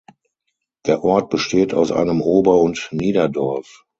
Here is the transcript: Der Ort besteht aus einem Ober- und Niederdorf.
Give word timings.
Der 0.87 1.03
Ort 1.03 1.29
besteht 1.29 1.75
aus 1.75 1.91
einem 1.91 2.21
Ober- 2.23 2.57
und 2.59 2.87
Niederdorf. 2.91 3.85